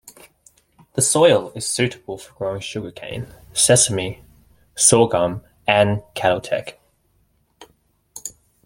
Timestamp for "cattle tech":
6.15-6.79